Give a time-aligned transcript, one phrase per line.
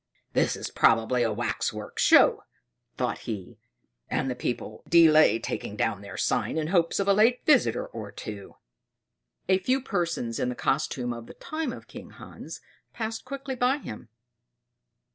[0.33, 2.43] "That is probably a wax work show,"
[2.97, 3.59] thought he;
[4.09, 8.11] "and the people delay taking down their sign in hopes of a late visitor or
[8.11, 8.55] two."
[9.47, 12.61] A few persons in the costume of the time of King Hans
[12.93, 14.09] passed quickly by him.